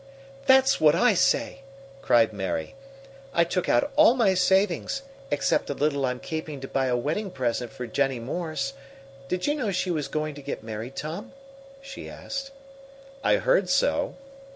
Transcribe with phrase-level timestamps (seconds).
[0.47, 1.61] "That's what I say!"
[2.01, 2.73] Cried Mary.
[3.35, 7.29] "I took out all my savings, except a little I'm keeping to buy a wedding
[7.29, 8.73] present for Jennie Morse.
[9.27, 11.33] Did you know she was going to get married, Tom?"
[11.81, 12.49] she asked.
[13.23, 14.15] "I heard so."